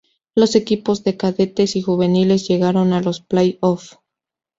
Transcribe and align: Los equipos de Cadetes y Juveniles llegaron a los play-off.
Los 0.33 0.55
equipos 0.55 1.03
de 1.03 1.15
Cadetes 1.15 1.75
y 1.75 1.83
Juveniles 1.83 2.47
llegaron 2.47 2.91
a 2.93 3.01
los 3.01 3.21
play-off. 3.21 3.97